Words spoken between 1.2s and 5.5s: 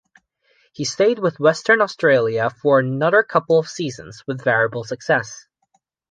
Western Australia for another couple of seasons, with variable success.